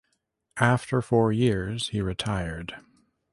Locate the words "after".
0.57-0.99